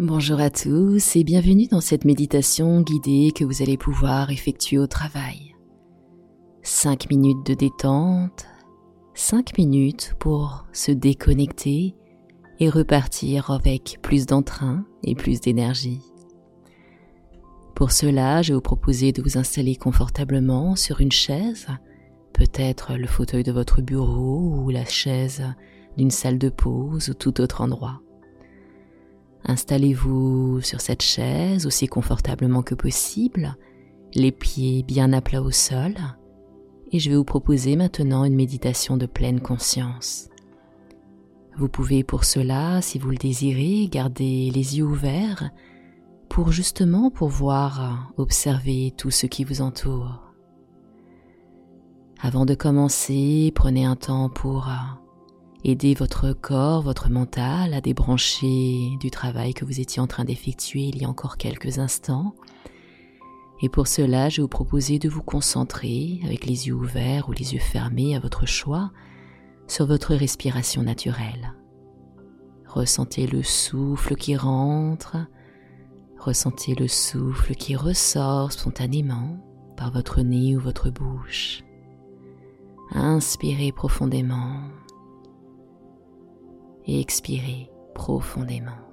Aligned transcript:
Bonjour 0.00 0.38
à 0.38 0.48
tous 0.48 1.16
et 1.16 1.24
bienvenue 1.24 1.66
dans 1.66 1.80
cette 1.80 2.04
méditation 2.04 2.82
guidée 2.82 3.32
que 3.34 3.44
vous 3.44 3.62
allez 3.62 3.76
pouvoir 3.76 4.30
effectuer 4.30 4.78
au 4.78 4.86
travail. 4.86 5.56
5 6.62 7.10
minutes 7.10 7.44
de 7.44 7.54
détente, 7.54 8.46
5 9.14 9.58
minutes 9.58 10.14
pour 10.20 10.66
se 10.72 10.92
déconnecter 10.92 11.96
et 12.60 12.70
repartir 12.70 13.50
avec 13.50 13.98
plus 14.00 14.24
d'entrain 14.24 14.84
et 15.02 15.16
plus 15.16 15.40
d'énergie. 15.40 16.02
Pour 17.74 17.90
cela, 17.90 18.40
je 18.42 18.52
vais 18.52 18.54
vous 18.54 18.60
proposer 18.60 19.10
de 19.10 19.20
vous 19.20 19.36
installer 19.36 19.74
confortablement 19.74 20.76
sur 20.76 21.00
une 21.00 21.10
chaise, 21.10 21.66
peut-être 22.34 22.94
le 22.94 23.08
fauteuil 23.08 23.42
de 23.42 23.50
votre 23.50 23.82
bureau 23.82 24.62
ou 24.62 24.70
la 24.70 24.84
chaise 24.84 25.42
d'une 25.96 26.12
salle 26.12 26.38
de 26.38 26.50
pause 26.50 27.08
ou 27.08 27.14
tout 27.14 27.40
autre 27.40 27.62
endroit. 27.62 28.00
Installez-vous 29.48 30.60
sur 30.60 30.82
cette 30.82 31.02
chaise 31.02 31.66
aussi 31.66 31.86
confortablement 31.86 32.62
que 32.62 32.74
possible, 32.74 33.56
les 34.14 34.30
pieds 34.30 34.82
bien 34.82 35.12
à 35.14 35.22
plat 35.22 35.40
au 35.40 35.50
sol, 35.50 35.94
et 36.92 36.98
je 36.98 37.08
vais 37.08 37.16
vous 37.16 37.24
proposer 37.24 37.74
maintenant 37.74 38.24
une 38.24 38.34
méditation 38.34 38.98
de 38.98 39.06
pleine 39.06 39.40
conscience. 39.40 40.28
Vous 41.56 41.68
pouvez 41.68 42.04
pour 42.04 42.24
cela, 42.24 42.82
si 42.82 42.98
vous 42.98 43.10
le 43.10 43.16
désirez, 43.16 43.88
garder 43.90 44.50
les 44.50 44.76
yeux 44.78 44.84
ouverts 44.84 45.50
pour 46.28 46.52
justement 46.52 47.10
pouvoir 47.10 48.12
observer 48.18 48.92
tout 48.98 49.10
ce 49.10 49.26
qui 49.26 49.44
vous 49.44 49.62
entoure. 49.62 50.22
Avant 52.20 52.44
de 52.44 52.54
commencer, 52.54 53.50
prenez 53.54 53.86
un 53.86 53.96
temps 53.96 54.28
pour 54.28 54.68
Aidez 55.64 55.94
votre 55.94 56.32
corps, 56.32 56.82
votre 56.82 57.10
mental 57.10 57.74
à 57.74 57.80
débrancher 57.80 58.90
du 59.00 59.10
travail 59.10 59.54
que 59.54 59.64
vous 59.64 59.80
étiez 59.80 60.00
en 60.00 60.06
train 60.06 60.24
d'effectuer 60.24 60.82
il 60.82 61.02
y 61.02 61.04
a 61.04 61.08
encore 61.08 61.36
quelques 61.36 61.80
instants. 61.80 62.36
Et 63.60 63.68
pour 63.68 63.88
cela, 63.88 64.28
je 64.28 64.36
vais 64.36 64.42
vous 64.42 64.48
proposer 64.48 65.00
de 65.00 65.08
vous 65.08 65.22
concentrer 65.22 66.20
avec 66.24 66.46
les 66.46 66.68
yeux 66.68 66.74
ouverts 66.74 67.28
ou 67.28 67.32
les 67.32 67.54
yeux 67.54 67.60
fermés 67.60 68.14
à 68.14 68.20
votre 68.20 68.46
choix 68.46 68.92
sur 69.66 69.84
votre 69.84 70.14
respiration 70.14 70.84
naturelle. 70.84 71.52
Ressentez 72.68 73.26
le 73.26 73.42
souffle 73.42 74.14
qui 74.14 74.36
rentre, 74.36 75.16
ressentez 76.18 76.76
le 76.76 76.86
souffle 76.86 77.56
qui 77.56 77.74
ressort 77.74 78.52
spontanément 78.52 79.40
par 79.76 79.90
votre 79.90 80.20
nez 80.20 80.56
ou 80.56 80.60
votre 80.60 80.90
bouche. 80.90 81.64
Inspirez 82.92 83.72
profondément 83.72 84.60
et 86.88 87.00
expirez 87.00 87.70
profondément. 87.94 88.87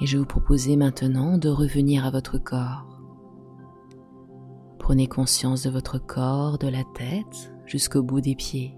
Et 0.00 0.06
je 0.06 0.18
vous 0.18 0.24
proposer 0.24 0.76
maintenant 0.76 1.36
de 1.36 1.48
revenir 1.48 2.06
à 2.06 2.10
votre 2.10 2.38
corps. 2.38 2.86
Prenez 4.78 5.06
conscience 5.06 5.62
de 5.62 5.70
votre 5.70 5.98
corps, 5.98 6.58
de 6.58 6.68
la 6.68 6.84
tête 6.94 7.52
jusqu'au 7.66 8.02
bout 8.02 8.20
des 8.20 8.34
pieds. 8.34 8.76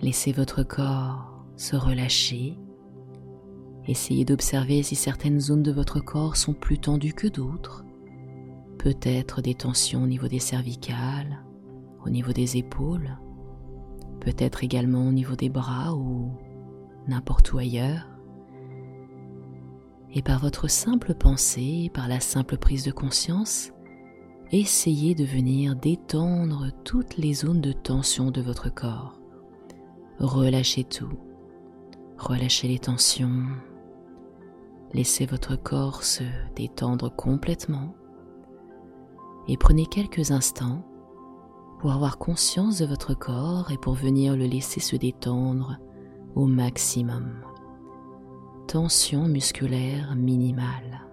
Laissez 0.00 0.32
votre 0.32 0.62
corps 0.62 1.32
se 1.56 1.76
relâcher. 1.76 2.58
Essayez 3.86 4.24
d'observer 4.24 4.82
si 4.82 4.94
certaines 4.94 5.40
zones 5.40 5.62
de 5.62 5.72
votre 5.72 6.00
corps 6.00 6.36
sont 6.36 6.54
plus 6.54 6.78
tendues 6.78 7.14
que 7.14 7.28
d'autres. 7.28 7.84
Peut-être 8.78 9.42
des 9.42 9.54
tensions 9.54 10.02
au 10.02 10.06
niveau 10.06 10.28
des 10.28 10.38
cervicales, 10.38 11.44
au 12.04 12.10
niveau 12.10 12.32
des 12.32 12.56
épaules, 12.56 13.16
peut-être 14.20 14.64
également 14.64 15.06
au 15.06 15.12
niveau 15.12 15.34
des 15.34 15.48
bras 15.48 15.94
ou 15.94 16.30
n'importe 17.08 17.52
où 17.52 17.58
ailleurs 17.58 18.11
et 20.14 20.22
par 20.22 20.38
votre 20.38 20.68
simple 20.68 21.14
pensée, 21.14 21.90
par 21.94 22.08
la 22.08 22.20
simple 22.20 22.58
prise 22.58 22.84
de 22.84 22.92
conscience, 22.92 23.72
essayez 24.50 25.14
de 25.14 25.24
venir 25.24 25.74
détendre 25.74 26.68
toutes 26.84 27.16
les 27.16 27.32
zones 27.32 27.62
de 27.62 27.72
tension 27.72 28.30
de 28.30 28.42
votre 28.42 28.72
corps. 28.72 29.18
Relâchez 30.18 30.84
tout. 30.84 31.18
Relâchez 32.18 32.68
les 32.68 32.78
tensions. 32.78 33.46
Laissez 34.92 35.24
votre 35.24 35.56
corps 35.56 36.04
se 36.04 36.24
détendre 36.54 37.14
complètement. 37.14 37.94
Et 39.48 39.56
prenez 39.56 39.86
quelques 39.86 40.30
instants 40.30 40.84
pour 41.80 41.92
avoir 41.92 42.18
conscience 42.18 42.78
de 42.78 42.86
votre 42.86 43.14
corps 43.14 43.72
et 43.72 43.78
pour 43.78 43.94
venir 43.94 44.36
le 44.36 44.44
laisser 44.44 44.78
se 44.78 44.94
détendre 44.94 45.78
au 46.34 46.46
maximum 46.46 47.42
tension 48.72 49.28
musculaire 49.28 50.14
minimale. 50.16 51.11